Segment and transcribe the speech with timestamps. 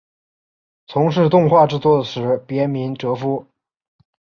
[0.87, 3.45] 从事动画制作时别名哲夫。